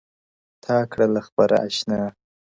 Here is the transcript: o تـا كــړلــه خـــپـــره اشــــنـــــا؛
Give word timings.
o 0.55 0.57
تـا 0.63 0.77
كــړلــه 0.91 1.21
خـــپـــره 1.27 1.57
اشــــنـــــا؛ 1.67 2.01